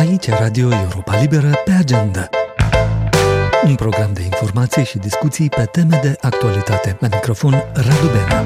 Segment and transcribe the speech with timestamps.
[0.00, 2.28] Aici Radio Europa Liberă pe agenda.
[3.64, 6.96] Un program de informații și discuții pe teme de actualitate.
[7.00, 8.44] La microfon Radu Bena.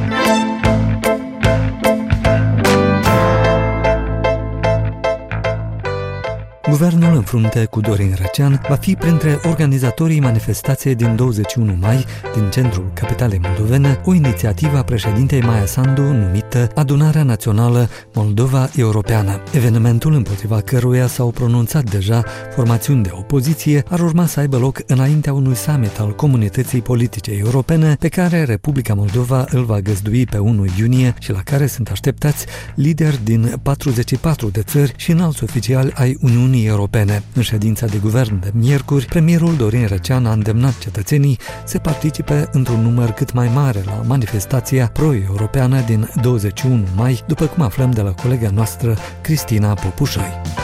[6.68, 12.50] Guvernul în frunte cu Dorin Răcean va fi printre organizatorii manifestației din 21 mai din
[12.50, 16.43] centrul capitalei moldovene, o inițiativă a președintei Maia Sandu numită
[16.75, 19.43] Adunarea Națională Moldova Europeană.
[19.52, 22.24] Evenimentul împotriva căruia s-au pronunțat deja
[22.55, 27.97] formațiuni de opoziție ar urma să aibă loc înaintea unui summit al comunității politice europene
[27.98, 32.47] pe care Republica Moldova îl va găzdui pe 1 iunie și la care sunt așteptați
[32.75, 37.23] lideri din 44 de țări și înalți oficiali ai Uniunii Europene.
[37.34, 42.80] În ședința de guvern de miercuri, premierul Dorin Răcean a îndemnat cetățenii să participe într-un
[42.80, 46.11] număr cât mai mare la manifestația pro-europeană din
[46.45, 50.63] 21 mai, după cum aflăm de la colega noastră Cristina Popușoi.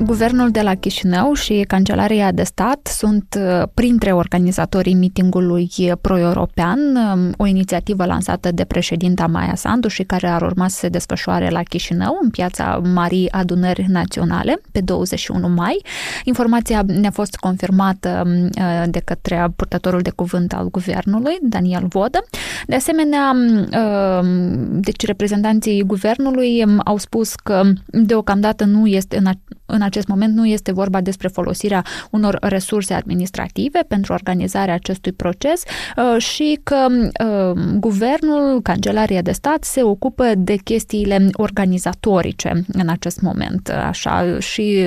[0.00, 7.34] Guvernul de la Chișinău și Cancelaria de Stat sunt uh, printre organizatorii mitingului pro-european, um,
[7.36, 11.62] o inițiativă lansată de președinta Maia Sandu și care ar urma să se desfășoare la
[11.62, 15.82] Chișinău, în piața Marii Adunări Naționale, pe 21 mai.
[16.24, 22.24] Informația ne-a fost confirmată um, uh, de către purtătorul de cuvânt al guvernului, Daniel Vodă.
[22.66, 29.26] De asemenea, um, deci reprezentanții guvernului au spus că deocamdată nu este în,
[29.66, 35.62] în acest moment nu este vorba despre folosirea unor resurse administrative pentru organizarea acestui proces
[35.96, 43.20] uh, și că uh, guvernul, Cancelaria de Stat se ocupă de chestiile organizatorice în acest
[43.20, 44.86] moment, așa, și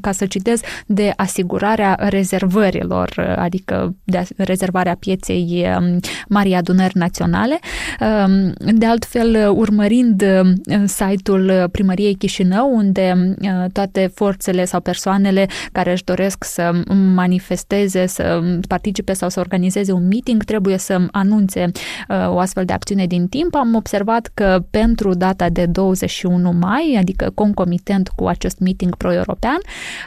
[0.00, 7.58] ca să citez, de asigurarea rezervărilor, adică de rezervarea pieței um, Marii Adunări Naționale.
[8.00, 15.92] Um, de altfel, urmărind um, site-ul Primăriei Chișinău, unde uh, toate forțele sau persoanele care
[15.92, 16.82] își doresc să
[17.14, 21.70] manifesteze, să participe sau să organizeze un meeting, trebuie să anunțe
[22.08, 23.54] uh, o astfel de acțiune din timp.
[23.54, 29.53] Am observat că pentru data de 21 mai, adică concomitent cu acest meeting pro-european,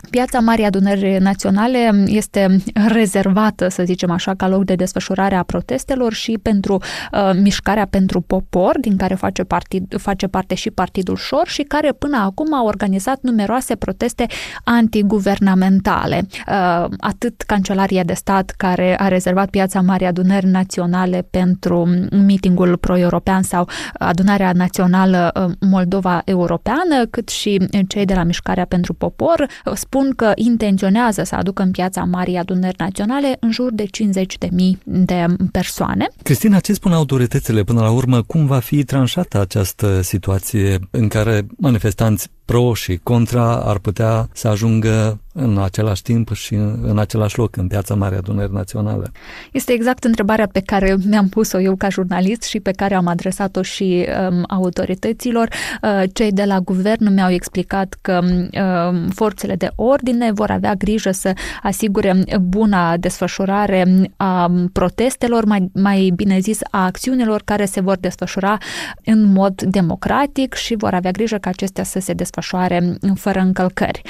[0.10, 6.14] Piața Marii Adunări Naționale este rezervată, să zicem așa, ca loc de desfășurare a protestelor
[6.14, 11.48] și pentru uh, mișcarea pentru popor, din care face, partid, face parte și Partidul Șor
[11.48, 14.26] și care până acum a organizat numeroase proteste
[14.64, 16.28] antiguvernamentale.
[16.48, 23.42] Uh, atât Cancelaria de Stat, care a rezervat Piața Marii Adunări Naționale pentru mitingul pro-european
[23.42, 29.37] sau Adunarea Națională uh, Moldova Europeană, cât și cei de la Mișcarea pentru Popor,
[29.74, 34.50] spun că intenționează să aducă în piața Marii Adunări Naționale în jur de 50.000
[34.84, 36.08] de persoane.
[36.24, 38.22] Cristina, ce spun autoritățile până la urmă?
[38.22, 44.48] Cum va fi tranșată această situație în care manifestanți pro și contra ar putea să
[44.48, 49.12] ajungă în același timp și în același loc în piața Mare Adunări Naționale?
[49.52, 53.62] Este exact întrebarea pe care mi-am pus-o eu ca jurnalist și pe care am adresat-o
[53.62, 55.48] și um, autorităților.
[55.82, 61.12] Uh, cei de la guvern mi-au explicat că um, forțele de ordine vor avea grijă
[61.12, 61.34] să
[61.64, 68.58] asigure buna desfășurare a protestelor, mai, mai bine zis a acțiunilor care se vor desfășura
[69.06, 74.02] în mod democratic și vor avea grijă ca acestea să se desfășoare desfășoare fără încălcări,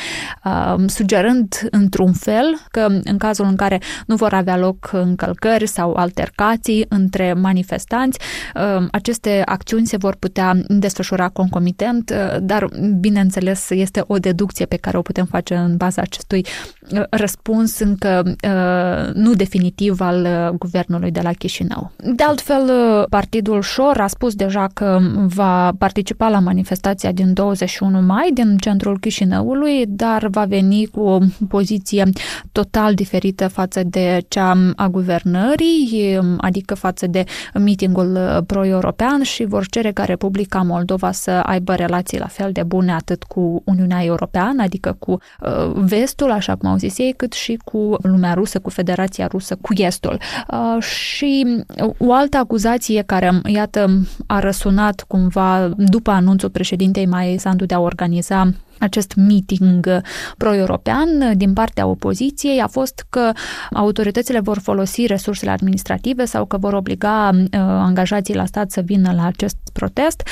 [0.44, 5.94] um, sugerând într-un fel că în cazul în care nu vor avea loc încălcări sau
[5.94, 8.20] altercații între manifestanți,
[8.56, 14.76] um, aceste acțiuni se vor putea desfășura concomitent, uh, dar bineînțeles este o deducție pe
[14.76, 16.46] care o putem face în baza acestui
[16.92, 20.28] uh, răspuns încă uh, nu definitiv al
[20.60, 21.92] guvernului de la Chișinău.
[21.98, 22.72] De altfel,
[23.10, 28.58] Partidul Șor a spus deja că va participa la manifestația din 21 mai mai din
[28.58, 32.04] centrul Chișinăului, dar va veni cu o poziție
[32.52, 37.24] total diferită față de cea a guvernării, adică față de
[37.54, 42.92] mitingul pro-european și vor cere ca Republica Moldova să aibă relații la fel de bune
[42.94, 47.60] atât cu Uniunea Europeană, adică cu uh, vestul, așa cum au zis ei, cât și
[47.64, 50.20] cu lumea rusă, cu Federația Rusă, cu estul.
[50.52, 51.64] Uh, și
[51.98, 57.80] o altă acuzație care, iată, a răsunat cumva după anunțul președintei Mai Sandu de a
[57.80, 60.02] organiza organiza acest meeting
[60.38, 63.32] pro-european din partea opoziției a fost că
[63.74, 69.14] autoritățile vor folosi resursele administrative sau că vor obliga uh, angajații la stat să vină
[69.16, 70.24] la acest protest.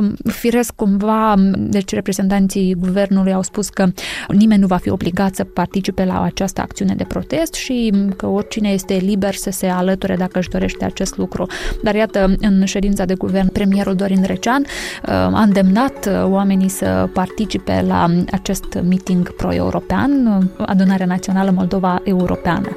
[0.00, 3.86] Uh, firesc cumva, deci reprezentanții guvernului au spus că
[4.28, 8.68] nimeni nu va fi obligat să participe la această acțiune de protest și că oricine
[8.68, 11.46] este liber să se alăture dacă își dorește acest lucru.
[11.82, 17.08] Dar iată, în ședința de guvern, premierul Dorin Recean uh, a îndemnat uh, oamenii să
[17.12, 22.76] participe la la acest meeting pro-european, Adunarea Națională Moldova Europeană.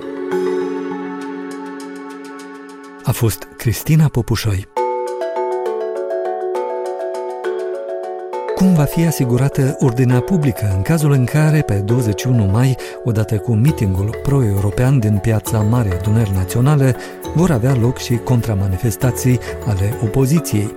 [3.04, 4.68] A fost Cristina Popușoi.
[8.66, 13.54] Cum va fi asigurată ordinea publică în cazul în care, pe 21 mai, odată cu
[13.54, 16.96] mitingul pro-european din piața Mare Adunări Naționale,
[17.36, 20.76] vor avea loc și contramanifestații ale opoziției?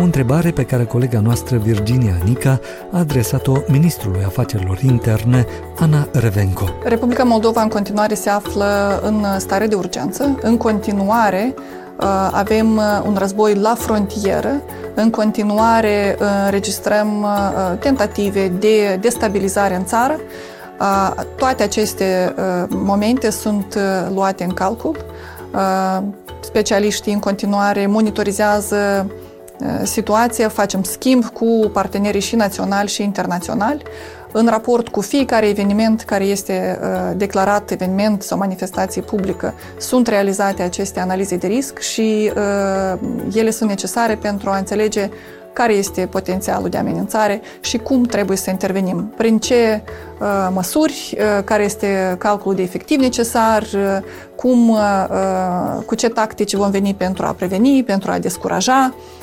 [0.00, 2.60] O întrebare pe care colega noastră Virginia Nica
[2.92, 5.46] a adresat-o ministrului afacerilor interne,
[5.78, 6.64] Ana Revenco.
[6.84, 10.38] Republica Moldova în continuare se află în stare de urgență.
[10.42, 11.87] În continuare uh,
[12.30, 14.62] avem uh, un război la frontieră
[14.94, 20.20] în continuare uh, înregistrăm uh, tentative de destabilizare în țară.
[20.80, 22.34] Uh, toate aceste
[22.68, 23.78] momente sunt
[24.14, 24.96] luate în calcul.
[26.40, 29.10] Specialiștii în continuare monitorizează
[29.82, 33.82] situația, facem schimb cu partenerii și naționali și internaționali.
[34.32, 40.62] În raport cu fiecare eveniment care este uh, declarat eveniment sau manifestație publică, sunt realizate
[40.62, 42.98] aceste analize de risc și uh,
[43.34, 45.10] ele sunt necesare pentru a înțelege
[45.52, 49.82] care este potențialul de amenințare și cum trebuie să intervenim, prin ce
[50.20, 53.98] uh, măsuri, uh, care este calculul de efectiv necesar, uh,
[54.36, 59.17] cum, uh, cu ce tactici vom veni pentru a preveni, pentru a descuraja, Um,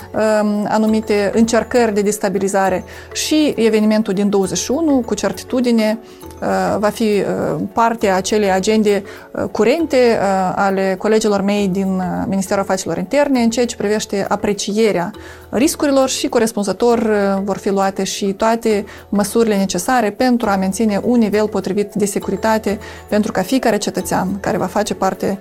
[0.67, 2.83] anumite încercări de destabilizare
[3.13, 5.99] și evenimentul din 21 cu certitudine
[6.41, 6.47] uh,
[6.79, 10.19] va fi uh, parte a acelei agende uh, curente
[10.55, 15.11] ale colegilor mei din Ministerul Afacerilor Interne în ceea ce privește aprecierea
[15.49, 17.09] riscurilor și corespunzător
[17.43, 22.79] vor fi luate și toate măsurile necesare pentru a menține un nivel potrivit de securitate
[23.09, 25.39] pentru ca fiecare cetățean care va face parte,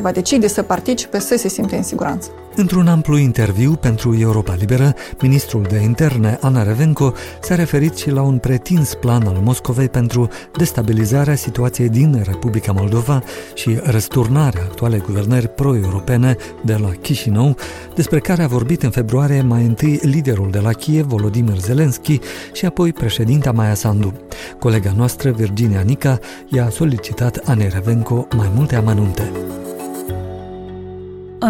[0.00, 2.30] va decide să participe, să se simte în siguranță.
[2.54, 8.22] Într-un amplu interviu pentru Europa Liberă, ministrul de interne, Ana Revenco, s-a referit și la
[8.22, 13.22] un pretins plan al Moscovei pentru destabilizarea situației din Republica Moldova
[13.54, 17.56] și răsturnarea actualei guvernări pro-europene de la Chișinău,
[17.94, 22.20] despre care a vorbit în februarie mai întâi liderul de la Kiev, Volodymyr Zelensky,
[22.52, 24.12] și apoi președinta Maia Sandu.
[24.58, 26.18] Colega noastră, Virginia Nica,
[26.48, 29.30] i-a solicitat Anei Revenco mai multe amănunte.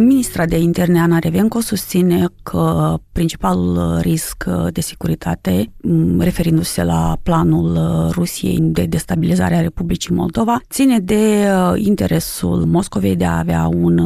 [0.00, 5.72] Ministra de interne, Ana Revenco, susține că principalul risc de securitate,
[6.18, 7.78] referindu-se la planul
[8.10, 13.98] Rusiei de destabilizare a Republicii Moldova, ține de interesul Moscovei de a avea un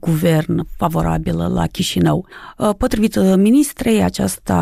[0.00, 2.26] guvern favorabil la Chișinău.
[2.78, 4.56] Potrivit ministrei, aceasta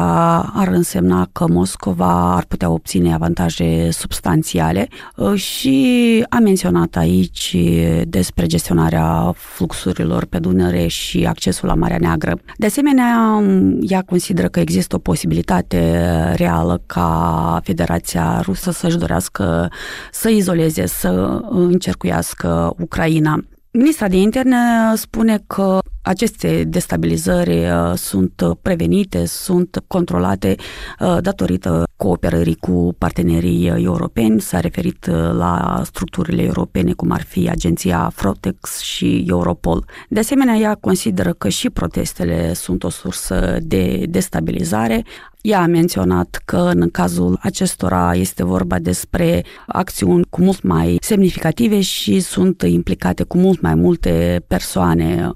[0.54, 4.88] ar însemna că Moscova ar putea obține avantaje substanțiale
[5.34, 7.56] și a menționat aici
[8.04, 12.38] despre gestionarea fluxurilor pe Dunăre Dunăre și accesul la Marea Neagră.
[12.56, 13.42] De asemenea,
[13.80, 16.02] ea consideră că există o posibilitate
[16.36, 19.70] reală ca Federația Rusă să-și dorească
[20.10, 23.44] să izoleze, să încercuiască Ucraina.
[23.70, 24.56] Ministra de interne
[24.94, 25.78] spune că
[26.08, 30.54] aceste destabilizări uh, sunt prevenite, sunt controlate
[31.00, 34.40] uh, datorită cooperării cu partenerii europeni.
[34.40, 39.84] S-a referit uh, la structurile europene, cum ar fi agenția Frontex și Europol.
[40.08, 45.04] De asemenea, ea consideră că și protestele sunt o sursă de destabilizare.
[45.40, 51.80] Ea a menționat că în cazul acestora este vorba despre acțiuni cu mult mai semnificative
[51.80, 55.32] și sunt implicate cu mult mai multe persoane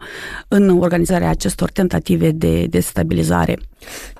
[0.49, 3.59] în organizarea acestor tentative de destabilizare.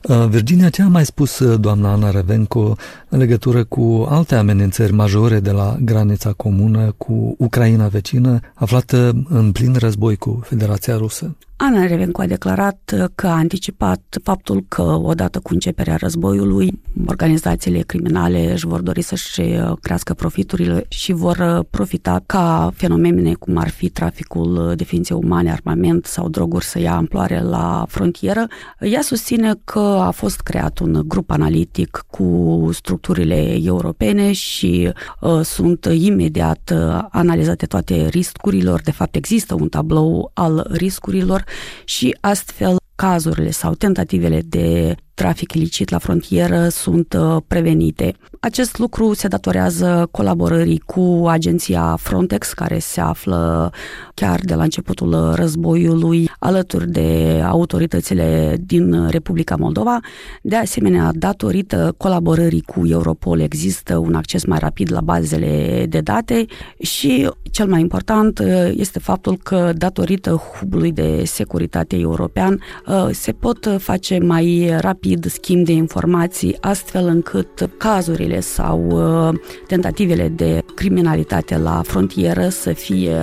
[0.09, 2.77] Uh, Virginia, ce a mai spus uh, doamna Ana Revenco
[3.09, 9.53] în legătură cu alte amenințări majore de la granița comună cu Ucraina vecină, aflată în
[9.53, 11.37] plin război cu Federația Rusă?
[11.57, 18.53] Ana Revenco a declarat că a anticipat faptul că odată cu începerea războiului, organizațiile criminale
[18.53, 23.89] își vor dori să-și uh, crească profiturile și vor profita ca fenomene cum ar fi
[23.89, 28.47] traficul de ființe umane, armament sau droguri să ia amploare la frontieră.
[28.81, 35.89] Ea susține că a fost creat un grup analitic cu structurile europene și uh, sunt
[35.93, 38.81] imediat uh, analizate toate riscurilor.
[38.81, 41.45] De fapt, există un tablou al riscurilor
[41.85, 48.15] și astfel cazurile sau tentativele de trafic ilicit la frontieră sunt uh, prevenite.
[48.41, 53.73] Acest lucru se datorează colaborării cu agenția Frontex, care se află
[54.15, 60.01] chiar de la începutul războiului alături de autoritățile din Republica Moldova.
[60.43, 66.45] De asemenea, datorită colaborării cu Europol există un acces mai rapid la bazele de date
[66.81, 73.33] și cel mai important uh, este faptul că datorită hubului de securitate european uh, se
[73.33, 80.65] pot face mai rapid rapid schimb de informații, astfel încât cazurile sau uh, tentativele de
[80.75, 83.17] criminalitate la frontieră să fie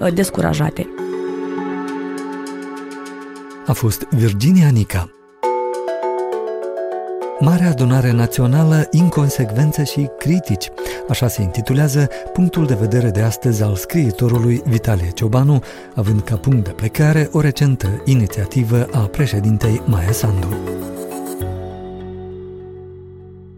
[0.00, 0.88] uh, descurajate.
[3.66, 5.15] A fost Virginia Nica.
[7.40, 10.70] Marea Adunare Națională, Inconsecvențe și Critici.
[11.08, 15.60] Așa se intitulează punctul de vedere de astăzi al scriitorului Vitalie Ciobanu,
[15.94, 20.48] având ca punct de plecare o recentă inițiativă a președintei Maia Sandu.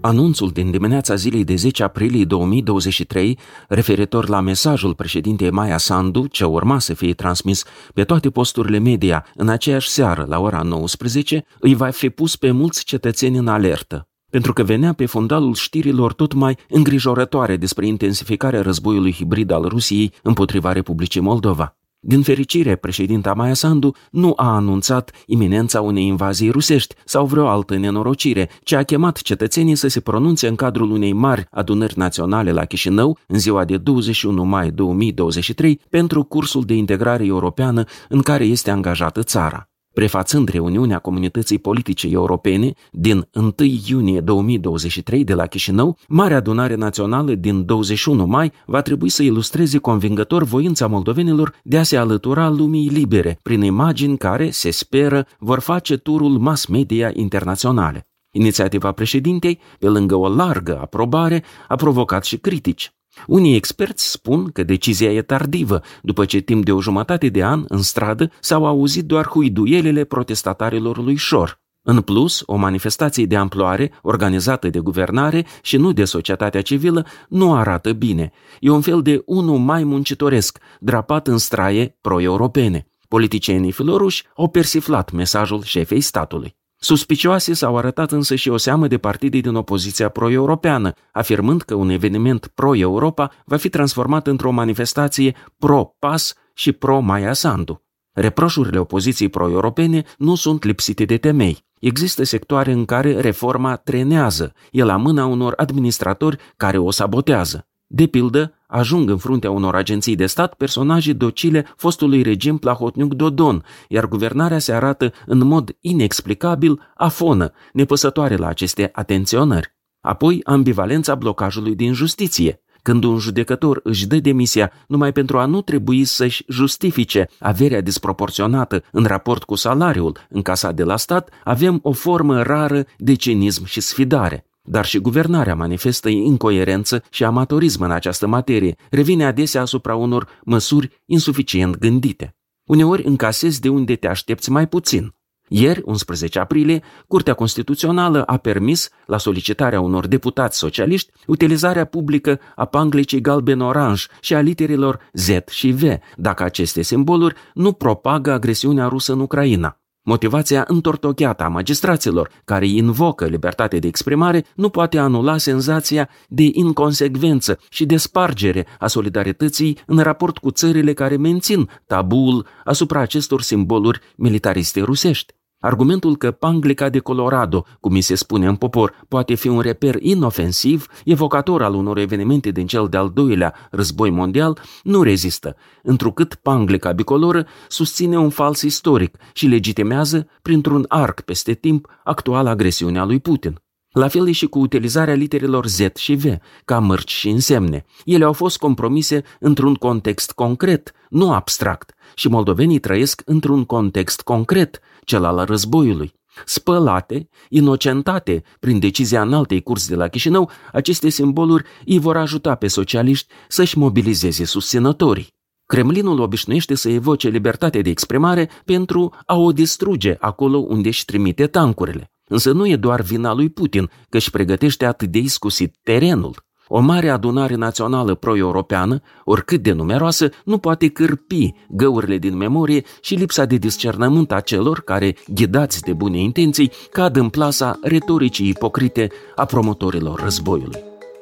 [0.01, 3.39] Anunțul din dimineața zilei de 10 aprilie 2023,
[3.69, 7.65] referitor la mesajul președintei Maia Sandu, ce urma să fie transmis
[7.95, 12.51] pe toate posturile media în aceeași seară la ora 19, îi va fi pus pe
[12.51, 18.63] mulți cetățeni în alertă pentru că venea pe fundalul știrilor tot mai îngrijorătoare despre intensificarea
[18.63, 21.78] războiului hibrid al Rusiei împotriva Republicii Moldova.
[22.01, 27.77] Din fericire, președinta Maia Sandu nu a anunțat iminența unei invazii rusești sau vreo altă
[27.77, 32.65] nenorocire, ci a chemat cetățenii să se pronunțe în cadrul unei mari adunări naționale la
[32.65, 38.71] Chișinău, în ziua de 21 mai 2023, pentru cursul de integrare europeană în care este
[38.71, 43.53] angajată țara prefațând reuniunea comunității politice europene din 1
[43.89, 49.79] iunie 2023 de la Chișinău, Marea Adunare Națională din 21 mai va trebui să ilustreze
[49.79, 55.59] convingător voința moldovenilor de a se alătura lumii libere, prin imagini care, se speră, vor
[55.59, 58.09] face turul mass media internaționale.
[58.31, 62.93] Inițiativa președintei, pe lângă o largă aprobare, a provocat și critici.
[63.27, 67.65] Unii experți spun că decizia e tardivă, după ce timp de o jumătate de an,
[67.69, 71.61] în stradă, s-au auzit doar huiduielele protestatarilor lui Șor.
[71.83, 77.55] În plus, o manifestație de amploare, organizată de guvernare și nu de societatea civilă, nu
[77.55, 78.33] arată bine.
[78.61, 82.93] E un fel de unul mai muncitoresc, drapat în straie pro-europene.
[83.09, 86.58] Politicienii filoruși au persiflat mesajul șefei statului.
[86.81, 91.89] Suspicioase s-au arătat însă și o seamă de partide din opoziția pro-europeană, afirmând că un
[91.89, 97.83] eveniment pro-Europa va fi transformat într-o manifestație pro-PAS și pro-Maia Sandu.
[98.13, 101.67] Reproșurile opoziției pro-europene nu sunt lipsite de temei.
[101.81, 107.67] Există sectoare în care reforma trenează, e la mâna unor administratori care o sabotează.
[107.87, 113.65] De pildă, ajung în fruntea unor agenții de stat personaje docile fostului regim Plahotniuc Dodon,
[113.89, 119.77] iar guvernarea se arată în mod inexplicabil afonă, nepăsătoare la aceste atenționări.
[120.01, 122.63] Apoi, ambivalența blocajului din justiție.
[122.83, 128.83] Când un judecător își dă demisia numai pentru a nu trebui să-și justifice averea disproporționată
[128.93, 133.81] în raport cu salariul încasat de la stat, avem o formă rară de cinism și
[133.81, 140.29] sfidare dar și guvernarea manifestă incoerență și amatorism în această materie, revine adesea asupra unor
[140.45, 142.37] măsuri insuficient gândite.
[142.65, 145.13] Uneori încasezi de unde te aștepți mai puțin.
[145.49, 152.65] Ieri, 11 aprilie, Curtea Constituțională a permis, la solicitarea unor deputați socialiști, utilizarea publică a
[152.65, 155.83] panglicii galben-oranj și a literelor Z și V,
[156.17, 159.81] dacă aceste simboluri nu propagă agresiunea rusă în Ucraina.
[160.03, 167.59] Motivația întortocheată a magistraților, care invocă libertate de exprimare, nu poate anula senzația de inconsecvență
[167.69, 174.01] și de spargere a solidarității în raport cu țările care mențin tabul asupra acestor simboluri
[174.17, 175.38] militariste rusești.
[175.61, 179.97] Argumentul că Panglica de Colorado, cum mi se spune în popor, poate fi un reper
[180.01, 186.93] inofensiv, evocator al unor evenimente din cel de-al doilea război mondial, nu rezistă, întrucât Panglica
[186.93, 193.61] bicoloră susține un fals istoric și legitimează, printr-un arc peste timp, actuala agresiunea lui Putin.
[193.89, 196.25] La fel e și cu utilizarea literelor Z și V,
[196.65, 197.85] ca mărci și însemne.
[198.05, 204.81] Ele au fost compromise într-un context concret, nu abstract, și moldovenii trăiesc într-un context concret,
[205.09, 206.13] cel al războiului.
[206.45, 212.69] Spălate, inocentate prin decizia înaltei curs de la Chișinău, aceste simboluri îi vor ajuta pe
[212.69, 215.37] socialiști să-și mobilizeze susținătorii.
[215.67, 221.47] Kremlinul obișnuiește să evoce libertatea de exprimare pentru a o distruge acolo unde își trimite
[221.47, 222.13] tancurile.
[222.25, 226.48] Însă nu e doar vina lui Putin că își pregătește atât de iscusit terenul.
[226.69, 233.15] O mare adunare națională pro-europeană, oricât de numeroasă, nu poate cârpi găurile din memorie și
[233.15, 239.09] lipsa de discernământ a celor care, ghidați de bune intenții, cad în plasa retoricii ipocrite
[239.37, 240.81] a promotorilor războiului.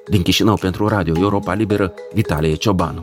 [0.08, 3.02] Din Chișinău pentru Radio Europa Liberă, Vitalie Ciobanu.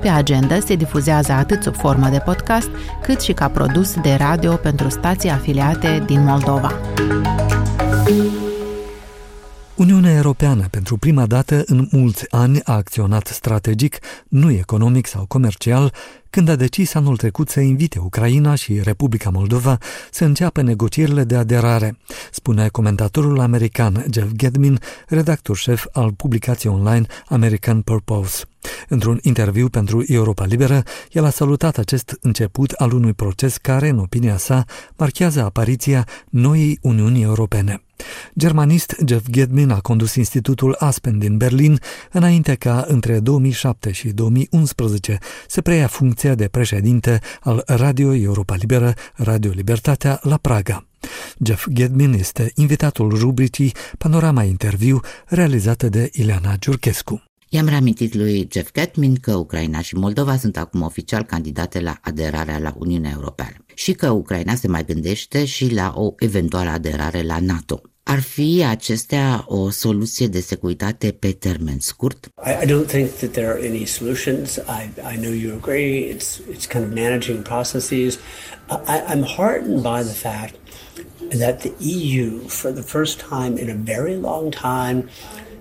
[0.00, 2.68] Pe agenda se difuzează atât sub formă de podcast,
[3.02, 6.72] cât și ca produs de radio pentru stații afiliate din Moldova.
[9.74, 15.92] Uniunea Europeană pentru prima dată în mulți ani a acționat strategic, nu economic sau comercial,
[16.30, 19.78] când a decis anul trecut să invite Ucraina și Republica Moldova
[20.10, 21.98] să înceapă negocierile de aderare,
[22.32, 28.44] spune comentatorul american Jeff Gedmin, redactor șef al publicației online American Purpose.
[28.88, 30.82] Într-un interviu pentru Europa Liberă,
[31.12, 34.64] el a salutat acest început al unui proces care, în opinia sa,
[34.96, 37.82] marchează apariția noii Uniunii Europene.
[38.38, 41.78] Germanist Jeff Gedmin a condus Institutul Aspen din Berlin
[42.12, 45.18] înainte ca între 2007 și 2011
[45.48, 45.86] să preia
[46.20, 50.86] funcția de președinte al Radio Europa Liberă, Radio Libertatea la Praga.
[51.44, 57.22] Jeff Gedmin este invitatul rubricii Panorama Interviu realizată de Ileana Giurchescu.
[57.48, 62.58] I-am reamintit lui Jeff Getmin că Ucraina și Moldova sunt acum oficial candidate la aderarea
[62.58, 67.38] la Uniunea Europeană și că Ucraina se mai gândește și la o eventuală aderare la
[67.38, 67.80] NATO.
[68.02, 72.26] Ar fi acestea o soluție de securitate pe termen scurt?
[72.26, 74.56] I, I don't think that there are any solutions.
[74.56, 76.14] I, I know you agree.
[76.14, 78.18] It's, it's kind of managing processes.
[78.68, 80.54] I, I'm heartened by the fact
[81.38, 85.08] that the EU, for the first time in a very long time,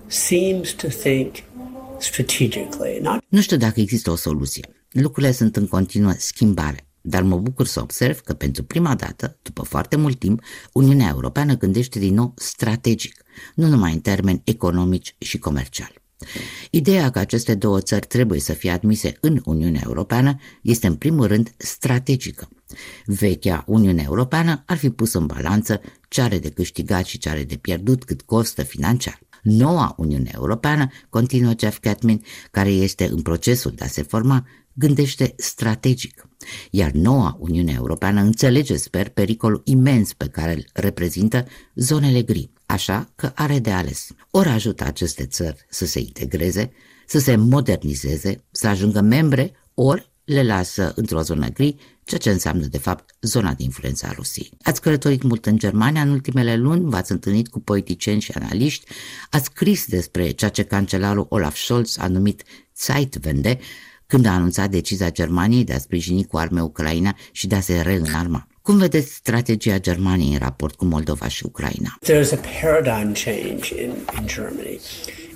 [0.08, 1.44] seems to think
[2.00, 3.00] strategically.
[3.02, 3.24] Not...
[3.28, 4.64] Nu știu dacă există o soluție.
[4.92, 6.89] Lucrurile sunt în continuă schimbare.
[7.10, 10.42] Dar mă bucur să observ că pentru prima dată, după foarte mult timp,
[10.74, 13.24] Uniunea Europeană gândește din nou strategic,
[13.56, 15.94] nu numai în termeni economici și comerciali.
[16.70, 21.28] Ideea că aceste două țări trebuie să fie admise în Uniunea Europeană este în primul
[21.28, 22.50] rând strategică.
[23.06, 27.44] Vechea Uniune Europeană ar fi pus în balanță ce are de câștigat și ce are
[27.44, 29.20] de pierdut cât costă financiar.
[29.42, 34.48] Noua Uniune Europeană, continuă Jeff Catmin, care este în procesul de a se forma,
[34.80, 36.28] gândește strategic.
[36.72, 43.12] Iar noua Uniune Europeană înțelege, sper, pericolul imens pe care îl reprezintă zonele gri, așa
[43.16, 44.08] că are de ales.
[44.32, 46.72] Ori ajută aceste țări să se integreze,
[47.06, 52.66] să se modernizeze, să ajungă membre, ori le lasă într-o zonă gri, ceea ce înseamnă,
[52.66, 54.52] de fapt, zona de influență a Rusiei.
[54.62, 58.86] Ați călătorit mult în Germania în ultimele luni, v-ați întâlnit cu politicieni și analiști,
[59.30, 62.44] ați scris despre ceea ce cancelarul Olaf Scholz a numit
[62.78, 63.60] Zeitwende,
[64.10, 67.82] când a anunțat decizia Germaniei de a sprijini cu arme Ucraina și de a se
[67.82, 68.48] reînarma.
[68.62, 71.98] Cum vedeți strategia Germaniei în raport cu Moldova și Ucraina?
[72.06, 74.80] There's a paradigm change in, in Germany.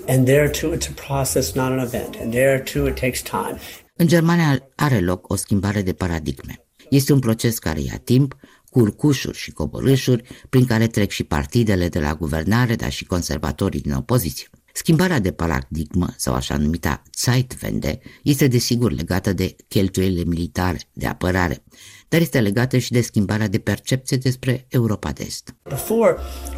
[0.08, 2.16] And there too it's a process, not an event.
[2.22, 3.58] And there too it takes time.
[3.96, 6.66] În Germania are loc o schimbare de paradigme.
[6.90, 8.36] Este un proces care ia timp,
[8.70, 13.82] cu urcușuri și coborâșuri, prin care trec și partidele de la guvernare, dar și conservatorii
[13.82, 14.48] din opoziție.
[14.76, 21.64] Schimbarea de paradigmă, sau așa numita Zeitwende, este desigur legată de cheltuielile militare, de apărare,
[22.14, 25.56] dar este legată și de schimbarea de percepție despre Europa de Est.
[25.64, 26.16] Before,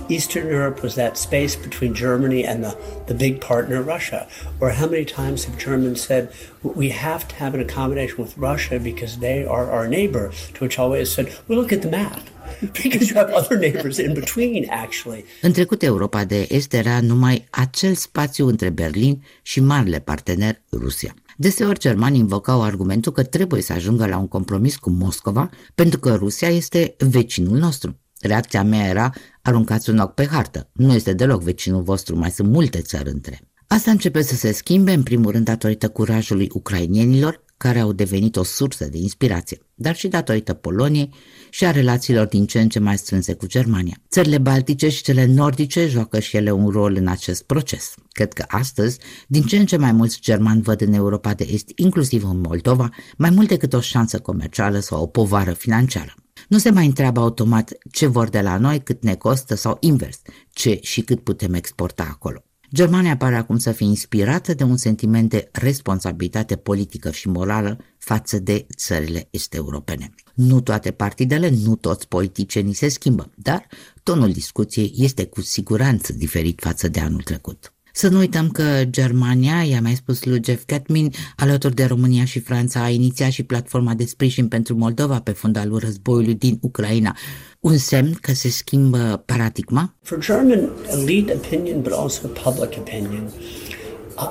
[0.07, 4.27] Eastern Europe was that space between Germany and the, the big partner Russia.
[4.59, 6.23] Or how many times have Germans said,
[6.61, 10.77] we have to have an accommodation with Russia because they are our neighbor, to which
[10.77, 12.21] I always said, well, look at the map.
[12.83, 15.25] Because you have other neighbors in between, actually.
[15.41, 21.15] În trecut, Europa de Est era numai acel spațiu între Berlin și marele partener Rusia.
[21.37, 26.15] Deseori germanii invocau argumentul că trebuie să ajungă la un compromis cu Moscova pentru că
[26.15, 27.99] Rusia este vecinul nostru.
[28.19, 30.69] Reacția mea era, aruncați un ochi pe hartă.
[30.73, 33.39] Nu este deloc vecinul vostru, mai sunt multe țări între.
[33.67, 38.43] Asta începe să se schimbe, în primul rând datorită curajului ucrainienilor, care au devenit o
[38.43, 41.13] sursă de inspirație, dar și datorită Poloniei
[41.49, 43.97] și a relațiilor din ce în ce mai strânse cu Germania.
[44.09, 47.93] Țările baltice și cele nordice joacă și ele un rol în acest proces.
[48.11, 51.71] Cred că astăzi, din ce în ce mai mulți germani văd în Europa de Est,
[51.75, 56.13] inclusiv în Moldova, mai mult decât o șansă comercială sau o povară financiară.
[56.47, 60.21] Nu se mai întreabă automat ce vor de la noi, cât ne costă sau invers,
[60.51, 62.43] ce și cât putem exporta acolo.
[62.75, 68.39] Germania pare acum să fie inspirată de un sentiment de responsabilitate politică și morală față
[68.39, 70.13] de țările este europene.
[70.33, 73.67] Nu toate partidele, nu toți politicienii se schimbă, dar
[74.03, 77.74] tonul discuției este cu siguranță diferit față de anul trecut.
[77.97, 82.39] Să nu uităm că Germania, i-a mai spus lui Jeff Gatmin, alături de România și
[82.39, 87.15] Franța, a inițiat și platforma de sprijin pentru Moldova pe fundalul războiului din Ucraina.
[87.59, 89.95] Un semn că se schimbă paradigma?
[90.01, 93.31] For German elite opinion, but also public opinion,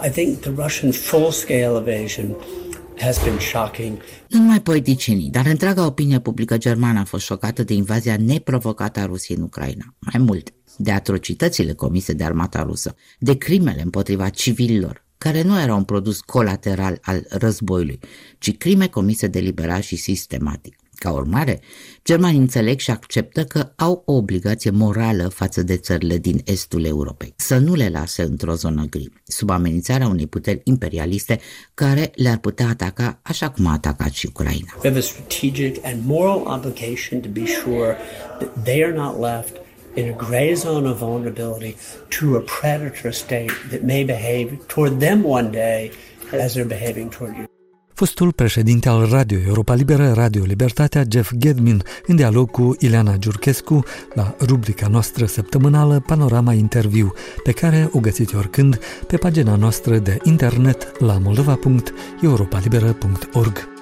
[0.07, 2.37] I think the Russian full-scale invasion
[2.98, 3.96] has been shocking.
[4.29, 9.07] Nu numai politicienii, dar întreaga opinie publică germană a fost șocată de invazia neprovocată a
[9.07, 9.94] Rusiei în Ucraina.
[9.98, 15.76] Mai mult, de atrocitățile comise de armata rusă, de crimele împotriva civililor, care nu erau
[15.76, 17.98] un produs colateral al războiului,
[18.38, 20.76] ci crime comise deliberat și sistematic.
[20.94, 21.60] Ca urmare,
[22.04, 27.34] germanii înțeleg și acceptă că au o obligație morală față de țările din estul Europei,
[27.37, 31.40] să nu le lase într-o zonă gri, sub amenințarea unei puteri imperialiste
[31.74, 34.72] care le-ar putea ataca așa cum a atacat și Ucraina.
[34.82, 37.96] We have a strategic and moral obligation to be sure
[38.38, 39.63] that they are not left
[39.94, 41.76] in a gray zone of vulnerability
[42.09, 45.90] to a predator state that may behave toward them one day
[46.33, 47.44] as they're behaving toward you.
[47.94, 53.85] Fostul președinte al Radio Europa Liberă, Radio Libertatea, Jeff Gedmin, în dialog cu Ileana Giurchescu
[54.14, 60.18] la rubrica noastră săptămânală Panorama Interviu, pe care o găsiți oricând pe pagina noastră de
[60.22, 63.73] internet la moldova.europalibera.org.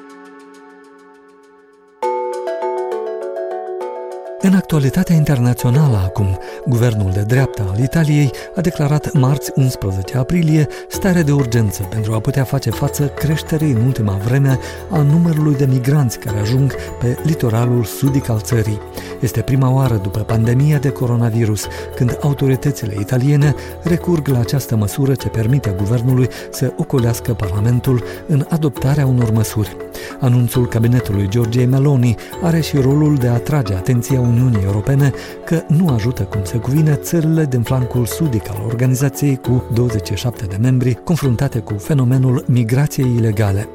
[4.44, 11.22] În actualitatea internațională acum, guvernul de dreapta al Italiei a declarat marți 11 aprilie stare
[11.22, 14.58] de urgență pentru a putea face față creșterii în ultima vreme
[14.90, 18.80] a numărului de migranți care ajung pe litoralul sudic al țării.
[19.20, 25.28] Este prima oară după pandemia de coronavirus când autoritățile italiene recurg la această măsură ce
[25.28, 29.76] permite guvernului să ocolească Parlamentul în adoptarea unor măsuri.
[30.20, 35.12] Anunțul cabinetului Georgiei Meloni are și rolul de a atrage atenția Uniunii Europene
[35.44, 40.56] că nu ajută cum se cuvine țările din flancul sudic al organizației cu 27 de
[40.60, 43.68] membri confruntate cu fenomenul migrației ilegale.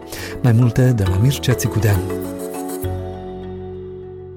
[0.43, 1.99] Mai multe de la Mircea Țicudean.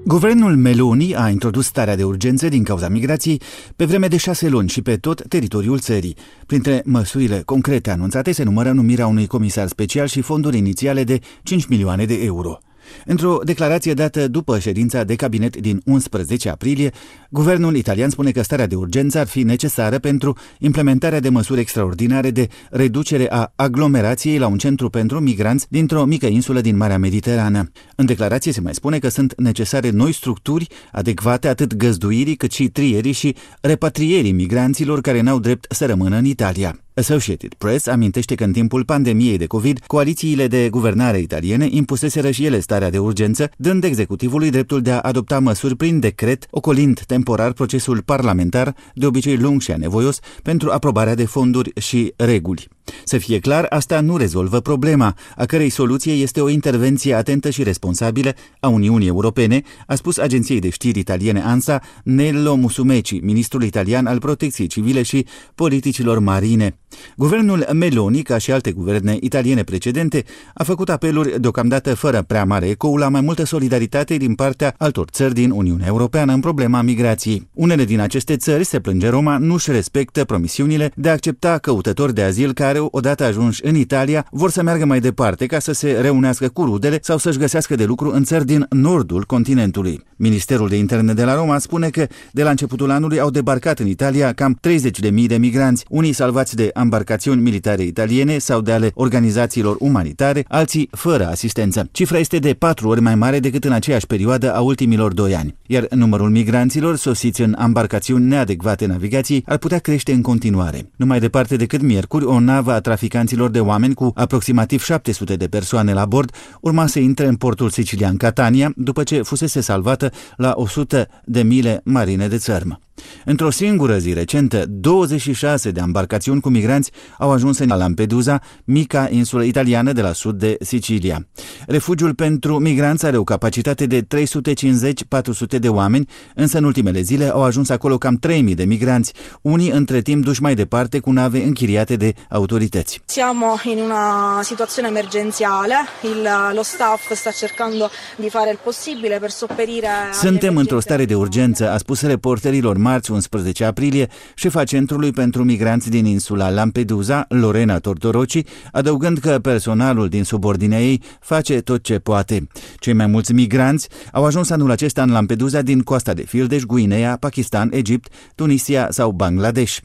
[0.05, 3.41] Guvernul Meloni a introdus starea de urgență din cauza migrației
[3.75, 6.15] pe vreme de șase luni și pe tot teritoriul țării.
[6.45, 11.65] Printre măsurile concrete anunțate se numără numirea unui comisar special și fonduri inițiale de 5
[11.65, 12.59] milioane de euro.
[13.05, 16.91] Într-o declarație dată după ședința de cabinet din 11 aprilie,
[17.29, 22.31] guvernul italian spune că starea de urgență ar fi necesară pentru implementarea de măsuri extraordinare
[22.31, 27.71] de reducere a aglomerației la un centru pentru migranți dintr-o mică insulă din Marea Mediterană.
[27.95, 32.67] În declarație se mai spune că sunt necesare noi structuri adecvate atât găzduirii cât și
[32.69, 36.79] trierii și repatrierii migranților care n-au drept să rămână în Italia.
[36.93, 42.45] Associated Press amintește că în timpul pandemiei de COVID, coalițiile de guvernare italiene impuseseră și
[42.45, 47.53] ele starea de urgență, dând executivului dreptul de a adopta măsuri prin decret, ocolind temporar
[47.53, 52.67] procesul parlamentar, de obicei lung și anevoios, pentru aprobarea de fonduri și reguli.
[53.03, 57.63] Să fie clar, asta nu rezolvă problema, a cărei soluție este o intervenție atentă și
[57.63, 64.05] responsabilă a Uniunii Europene, a spus agenției de știri italiene ANSA Nello Musumeci, ministrul italian
[64.05, 66.75] al protecției civile și politicilor marine.
[67.17, 72.67] Guvernul Meloni, ca și alte guverne italiene precedente, a făcut apeluri deocamdată fără prea mare
[72.67, 77.47] ecou la mai multă solidaritate din partea altor țări din Uniunea Europeană în problema migrației.
[77.53, 82.13] Unele din aceste țări, se plânge Roma, nu își respectă promisiunile de a accepta căutători
[82.13, 85.91] de azil care, odată ajunși în Italia, vor să meargă mai departe ca să se
[86.01, 90.03] reunească cu rudele sau să-și găsească de lucru în țări din nordul continentului.
[90.15, 93.87] Ministerul de Interne de la Roma spune că de la începutul anului au debarcat în
[93.87, 99.75] Italia cam 30.000 de migranți, unii salvați de embarcațiuni militare italiene sau de ale organizațiilor
[99.79, 101.89] umanitare, alții fără asistență.
[101.91, 105.55] Cifra este de patru ori mai mare decât în aceeași perioadă a ultimilor doi ani,
[105.65, 110.89] iar numărul migranților sosiți în embarcațiuni neadecvate navigației ar putea crește în continuare.
[110.95, 115.47] Nu mai departe decât miercuri, o navă a traficanților de oameni cu aproximativ 700 de
[115.47, 120.53] persoane la bord urma să intre în portul sicilian Catania după ce fusese salvată la
[120.55, 122.79] 100 de mile marine de țărmă.
[123.25, 129.43] Într-o singură zi recentă, 26 de embarcațiuni cu migranți au ajuns în Lampedusa, mica insulă
[129.43, 131.27] italiană de la sud de Sicilia.
[131.67, 137.43] Refugiul pentru migranți are o capacitate de 350-400 de oameni, însă în ultimele zile au
[137.43, 141.95] ajuns acolo cam 3000 de migranți, unii între timp duși mai departe cu nave închiriate
[141.95, 143.01] de autorități.
[143.05, 149.29] Siamo in una situazione emergenziale, il, lo staff sta cercando di fare il possibile per
[149.29, 155.43] sopperire Suntem într-o stare de urgență, a spus reporterilor marți 11 aprilie, șefa Centrului pentru
[155.43, 161.99] Migranți din insula Lampedusa, Lorena Tortoroci, adăugând că personalul din subordinea ei face tot ce
[161.99, 162.47] poate.
[162.75, 167.17] Cei mai mulți migranți au ajuns anul acesta în Lampedusa din coasta de Fildeș, Guinea,
[167.19, 169.77] Pakistan, Egipt, Tunisia sau Bangladesh.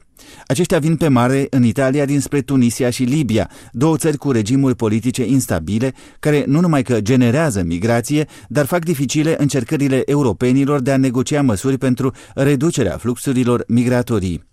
[0.46, 5.26] Aceștia vin pe mare în Italia dinspre Tunisia și Libia, două țări cu regimuri politice
[5.26, 11.42] instabile, care nu numai că generează migrație, dar fac dificile încercările europenilor de a negocia
[11.42, 14.44] măsuri pentru reducerea fluxurilor migratorii.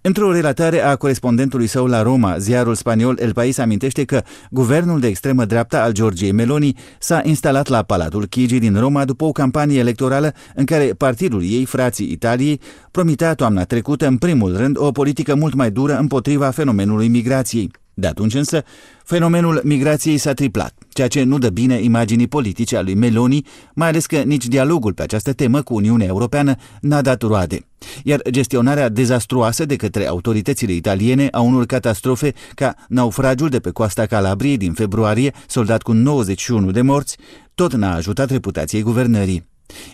[0.00, 5.06] Într-o relatare a corespondentului său la Roma, ziarul spaniol El País amintește că guvernul de
[5.06, 9.78] extremă dreapta al Georgiei Meloni s-a instalat la Palatul Chigi din Roma după o campanie
[9.78, 15.34] electorală în care partidul ei, Frații Italiei, promitea toamna trecută în primul rând o politică
[15.34, 17.70] mult mai dură împotriva fenomenului migrației.
[17.98, 18.64] De atunci însă,
[19.04, 23.88] fenomenul migrației s-a triplat, ceea ce nu dă bine imaginii politice a lui Meloni, mai
[23.88, 27.66] ales că nici dialogul pe această temă cu Uniunea Europeană n-a dat roade.
[28.04, 34.06] Iar gestionarea dezastruoasă de către autoritățile italiene a unor catastrofe ca naufragiul de pe coasta
[34.06, 37.16] Calabriei din februarie, soldat cu 91 de morți,
[37.54, 39.44] tot n-a ajutat reputației guvernării.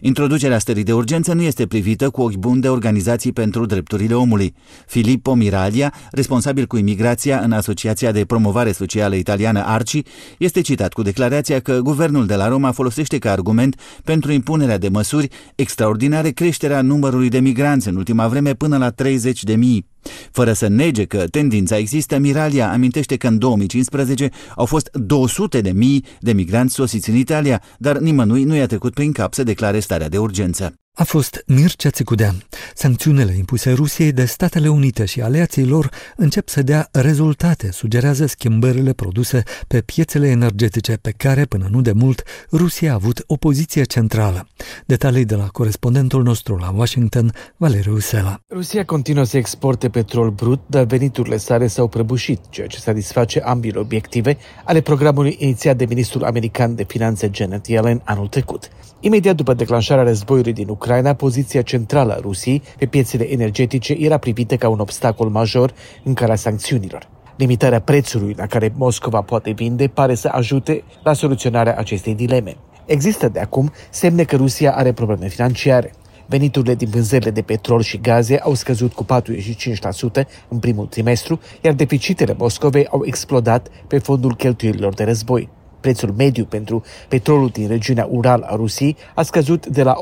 [0.01, 4.55] Introducerea stării de urgență nu este privită cu ochi buni de organizații pentru drepturile omului.
[4.87, 10.03] Filippo Miralia, responsabil cu imigrația în Asociația de Promovare Socială Italiană ARCI,
[10.39, 14.89] este citat cu declarația că guvernul de la Roma folosește ca argument pentru impunerea de
[14.89, 19.91] măsuri extraordinare creșterea numărului de migranți în ultima vreme până la 30 de mii.
[20.31, 25.71] Fără să nege că tendința există, Miralia amintește că în 2015 au fost 200 de
[25.71, 29.81] mii de migranți sosiți în Italia, dar nimănui nu i-a trecut prin cap să declare
[29.81, 32.43] starea de urgență a fost Mircea Țicudean.
[32.75, 38.93] Sancțiunile impuse Rusiei de Statele Unite și aliații lor încep să dea rezultate, sugerează schimbările
[38.93, 43.83] produse pe piețele energetice pe care, până nu de mult, Rusia a avut o poziție
[43.83, 44.49] centrală.
[44.87, 48.41] Detalii de la corespondentul nostru la Washington, Valeriu Sela.
[48.51, 53.79] Rusia continuă să exporte petrol brut, dar veniturile sale s-au prăbușit, ceea ce satisface ambile
[53.79, 58.69] obiective ale programului inițiat de ministrul american de finanțe Janet Yellen anul trecut.
[59.01, 60.81] Imediat după declanșarea războiului din Ucraina,
[61.14, 66.37] poziția centrală a Rusiei pe piețele energetice era privită ca un obstacol major în calea
[66.37, 67.09] sancțiunilor.
[67.37, 72.57] Limitarea prețului la care Moscova poate vinde pare să ajute la soluționarea acestei dileme.
[72.87, 75.92] Există de acum semne că Rusia are probleme financiare.
[76.27, 81.73] Veniturile din vânzările de petrol și gaze au scăzut cu 45% în primul trimestru, iar
[81.73, 85.49] deficitele Moscovei au explodat pe fondul cheltuielilor de război.
[85.83, 89.95] Prețul mediu pentru petrolul din regiunea Ural a Rusiei a scăzut de la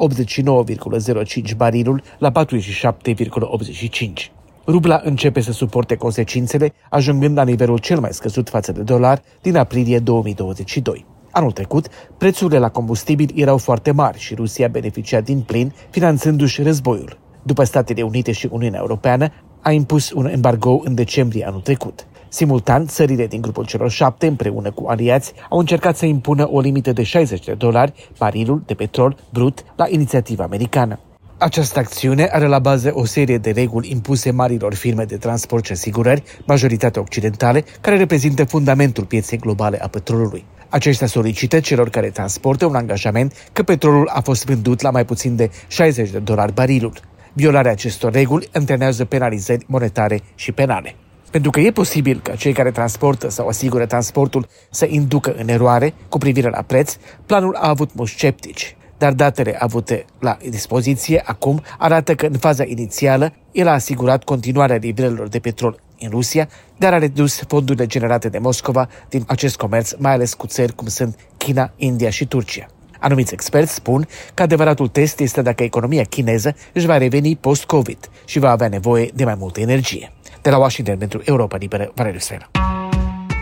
[1.42, 4.30] 89,05 barilul la 47,85.
[4.66, 9.56] Rubla începe să suporte consecințele, ajungând la nivelul cel mai scăzut față de dolar din
[9.56, 11.06] aprilie 2022.
[11.30, 11.88] Anul trecut,
[12.18, 17.18] prețurile la combustibil erau foarte mari și Rusia beneficia din plin, finanțându-și războiul.
[17.42, 19.28] După Statele Unite și Uniunea Europeană,
[19.60, 22.06] a impus un embargo în decembrie anul trecut.
[22.32, 26.92] Simultan, țările din grupul celor șapte, împreună cu aliați, au încercat să impună o limită
[26.92, 30.98] de 60 de dolari barilul de petrol brut la inițiativa americană.
[31.38, 35.72] Această acțiune are la bază o serie de reguli impuse marilor firme de transport și
[35.72, 40.44] asigurări, majoritatea occidentale, care reprezintă fundamentul pieței globale a petrolului.
[40.68, 45.36] Aceștia solicită celor care transportă un angajament că petrolul a fost vândut la mai puțin
[45.36, 46.92] de 60 de dolari barilul.
[47.32, 50.94] Violarea acestor reguli antrenează penalizări monetare și penale.
[51.30, 55.94] Pentru că e posibil ca cei care transportă sau asigură transportul să inducă în eroare
[56.08, 58.76] cu privire la preț, planul a avut mulți sceptici.
[58.98, 64.76] Dar datele avute la dispoziție acum arată că în faza inițială el a asigurat continuarea
[64.76, 69.92] nivelurilor de petrol în Rusia, dar a redus fondurile generate de Moscova din acest comerț,
[69.98, 72.66] mai ales cu țări cum sunt China, India și Turcia.
[72.98, 78.38] Anumiți experți spun că adevăratul test este dacă economia chineză își va reveni post-COVID și
[78.38, 80.12] va avea nevoie de mai multă energie.
[80.42, 82.50] De la Washington pentru Europa Liberă, Valeriu Sfera.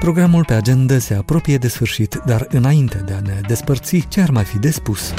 [0.01, 4.31] Programul pe agenda se apropie de sfârșit, dar înainte de a ne despărți, ce ar
[4.31, 5.15] mai fi de spus?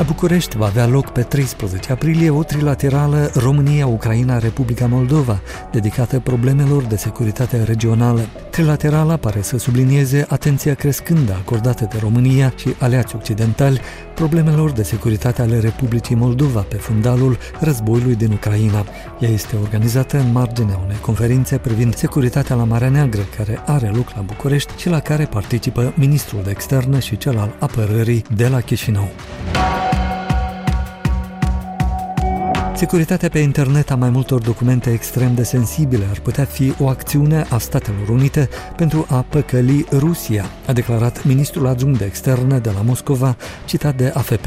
[0.00, 6.96] La București va avea loc pe 13 aprilie o trilaterală România-Ucraina-Republica Moldova, dedicată problemelor de
[6.96, 8.20] securitate regională.
[8.50, 13.80] Trilaterala pare să sublinieze atenția crescândă acordată de România și aliați occidentali
[14.14, 18.84] problemelor de securitate ale Republicii Moldova pe fundalul războiului din Ucraina.
[19.18, 24.10] Ea este organizată în marginea unei conferințe privind securitatea la Marea Neagră, care are loc
[24.14, 28.60] la București și la care participă ministrul de externă și cel al apărării de la
[28.60, 29.08] Chișinău.
[32.80, 37.46] Securitatea pe internet a mai multor documente extrem de sensibile ar putea fi o acțiune
[37.48, 42.80] a Statelor Unite pentru a păcăli Rusia, a declarat ministrul adjunct de externe de la
[42.80, 44.46] Moscova, citat de AFP.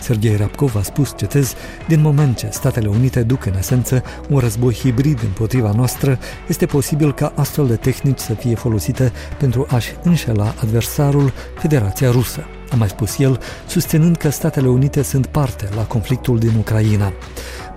[0.00, 1.54] Sergei Rapkov a spus, citez,
[1.86, 7.14] din moment ce Statele Unite duc în esență un război hibrid împotriva noastră, este posibil
[7.14, 12.88] ca astfel de tehnici să fie folosite pentru a-și înșela adversarul, Federația Rusă a mai
[12.88, 17.12] spus el, susținând că Statele Unite sunt parte la conflictul din Ucraina.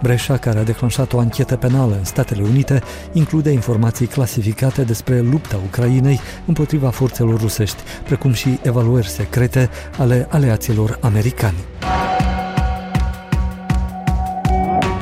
[0.02, 5.60] Breșa, care a declanșat o anchetă penală în Statele Unite, include informații clasificate despre lupta
[5.66, 11.58] Ucrainei împotriva forțelor rusești, precum și evaluări secrete ale aleaților americani.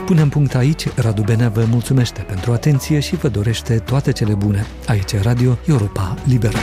[0.06, 4.66] Punem punct aici, Radu Benea vă mulțumește pentru atenție și vă dorește toate cele bune.
[4.88, 6.58] Aici Radio Europa Liberă.